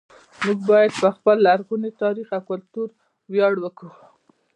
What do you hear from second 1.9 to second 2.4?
تاریخ